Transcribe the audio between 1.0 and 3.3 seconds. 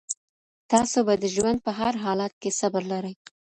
به د ژوند په هر حالت کي صبر لرئ.